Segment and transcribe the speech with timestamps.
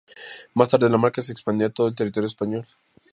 [0.55, 2.65] Más tarde, la marca se expandió a todo el territorio español.